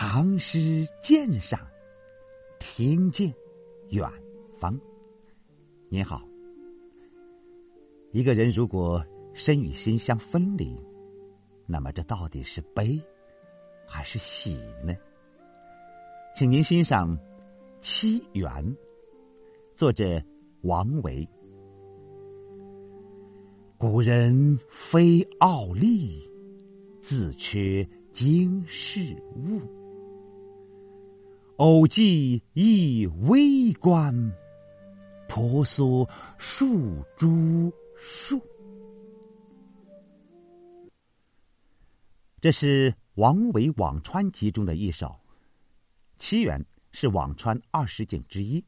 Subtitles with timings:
[0.00, 1.58] 唐诗鉴赏，
[2.60, 3.34] 听见
[3.88, 4.08] 远
[4.56, 4.78] 方。
[5.88, 6.22] 您好，
[8.12, 9.04] 一个人如果
[9.34, 10.80] 身与心相分离，
[11.66, 12.96] 那么这到底是悲
[13.88, 14.94] 还是喜呢？
[16.32, 17.18] 请您欣赏
[17.80, 18.48] 《七缘》，
[19.74, 20.22] 作者
[20.62, 21.28] 王维。
[23.76, 26.22] 古人非傲立，
[27.02, 27.84] 自缺。
[28.10, 29.60] 经世物，
[31.58, 34.32] 偶寄一微观，
[35.28, 36.08] 婆娑
[36.38, 38.40] 数株树。
[42.40, 45.06] 这是王维《辋川集》中的一首，
[46.16, 46.60] 《七元》
[46.92, 48.64] 是辋川二十景之一。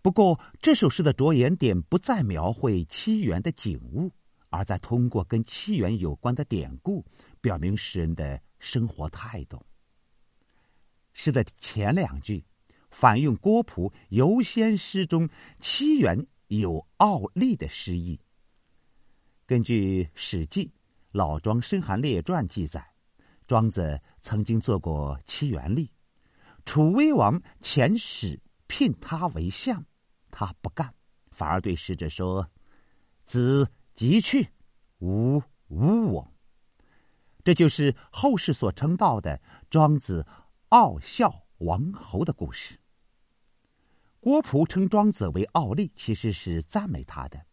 [0.00, 4.12] 不过，这首诗的着眼点不再描绘七元的景物，
[4.50, 7.04] 而在通过跟七元有关的典故，
[7.40, 8.40] 表明诗人的。
[8.60, 9.64] 生活态度。
[11.18, 12.44] 诗的前两句
[12.92, 18.20] 反映郭璞游仙诗中七缘有傲立的诗意。
[19.44, 20.66] 根据《史记·
[21.10, 22.92] 老庄申韩列传》记载，
[23.48, 25.88] 庄子曾经做过七缘吏，
[26.64, 29.84] 楚威王遣使聘他为相，
[30.30, 30.94] 他不干，
[31.32, 32.48] 反而对使者说
[33.24, 34.48] ：“子即去，
[35.00, 36.32] 吾无我。”
[37.42, 40.24] 这就是后世所称道的庄子
[40.70, 42.78] 傲笑王侯的故事。
[44.20, 47.46] 郭璞称庄子为傲立，其实是赞美他的。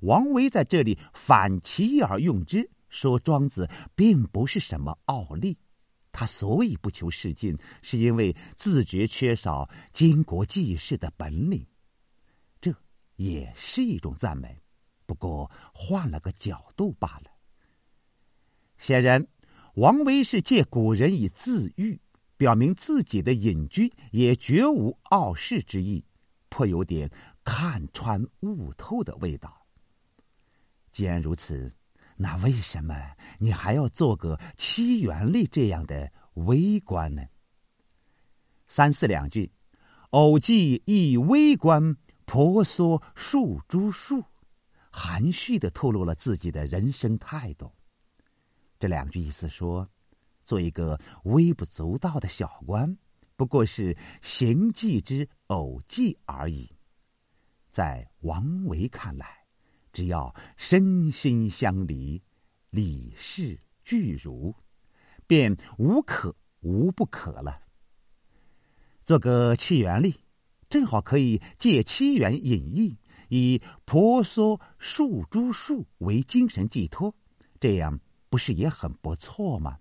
[0.00, 5.56] 王维在这里反其意而用之，说庄子并不是什么傲立，
[6.10, 11.66] 他所以不求仕进，是因为自觉缺少经国济世的本领。
[12.60, 12.74] 这
[13.16, 14.62] 也是一种赞美，
[15.06, 17.30] 不过换了个角度罢了。
[18.76, 19.26] 显然，
[19.76, 22.01] 王维是借古人以自喻，
[22.42, 26.04] 表明自己的隐居也绝无傲世之意，
[26.48, 27.08] 颇有点
[27.44, 29.64] 看穿悟透的味道。
[30.90, 31.72] 既然如此，
[32.16, 32.96] 那为什么
[33.38, 37.22] 你还要做个七元吏这样的微官呢？
[38.66, 39.52] 三四两句，
[40.10, 44.24] 偶记一微官，婆娑数株树，
[44.90, 47.70] 含蓄的透露了自己的人生态度。
[48.80, 49.88] 这两句意思说，
[50.44, 52.96] 做一个微不足道的小官，
[53.36, 56.70] 不过是行迹之偶迹而已。
[57.68, 59.26] 在王维看来，
[59.92, 62.22] 只要身心相离，
[62.70, 64.54] 理事俱如，
[65.26, 67.62] 便无可无不可了。
[69.02, 70.14] 做个七元吏，
[70.68, 72.98] 正好可以借七元隐逸，
[73.28, 77.14] 以婆娑树株树为精神寄托，
[77.58, 78.00] 这样。
[78.32, 79.78] 不是也很不错吗？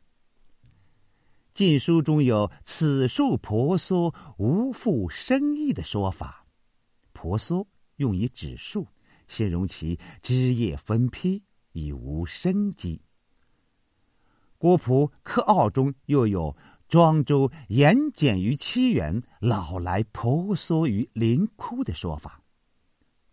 [1.54, 6.46] 晋书中有“此树婆娑，无复生意”的说法
[7.12, 7.68] ，“婆娑”
[7.98, 8.88] 用以指树，
[9.28, 13.02] 形容其枝叶分批，已无生机。
[14.58, 16.56] 郭璞《客傲》中又有
[16.88, 22.42] “庄周言简于七园，老来婆娑于林窟”的说法，“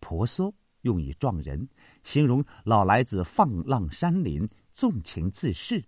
[0.01, 0.53] 婆娑”
[0.83, 1.69] 用以状人，
[2.03, 4.49] 形容老来子放浪山林。
[4.73, 5.85] 纵情自适，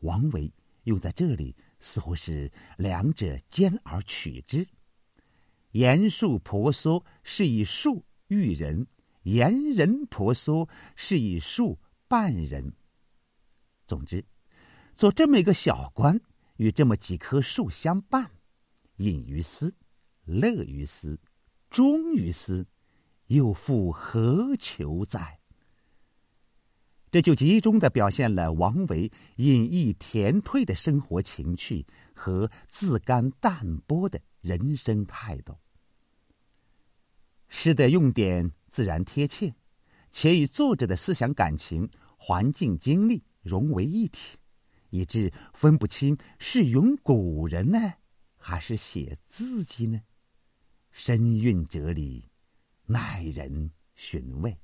[0.00, 0.52] 王维
[0.90, 4.66] 用在这里似乎是两者兼而取之。
[5.70, 8.86] 言树婆娑是以树喻人，
[9.22, 11.78] 言人婆娑是以树
[12.08, 12.72] 伴人。
[13.86, 14.24] 总之，
[14.94, 16.20] 做这么一个小官，
[16.56, 18.30] 与这么几棵树相伴，
[18.96, 19.74] 隐于斯，
[20.24, 21.18] 乐于斯，
[21.70, 22.66] 忠于斯，
[23.26, 25.39] 又复何求哉？
[27.10, 31.84] 这就集中的表现了王维隐逸恬退的生活情趣
[32.14, 35.56] 和自甘淡泊的人生态度。
[37.48, 39.52] 诗的用典自然贴切，
[40.12, 44.38] 且与作者的思想感情、环境经历融为一体，
[44.90, 47.94] 以致分不清是咏古人呢，
[48.36, 50.00] 还是写自己呢？
[50.92, 52.30] 深蕴哲理，
[52.86, 54.56] 耐人寻味。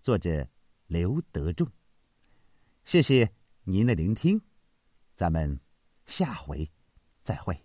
[0.00, 0.48] 作者。
[0.86, 1.70] 刘德仲，
[2.84, 3.34] 谢谢
[3.64, 4.42] 您的聆听，
[5.14, 5.60] 咱们
[6.06, 6.68] 下回
[7.22, 7.63] 再会。